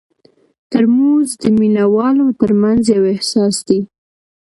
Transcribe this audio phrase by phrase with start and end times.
[0.71, 3.79] ترموز د مینه والو ترمنځ یو احساس دی.